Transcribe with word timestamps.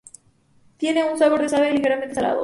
Tiene 0.77 1.03
un 1.03 1.19
sabor 1.19 1.43
de 1.43 1.47
suave 1.49 1.71
ligeramente 1.73 2.15
salado. 2.15 2.39